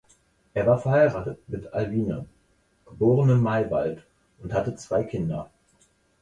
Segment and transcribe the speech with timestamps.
[0.55, 2.25] Er war verheiratet mit Alwine,
[2.87, 4.01] geborene Maywald
[4.41, 5.51] und hatte zwei Kinder.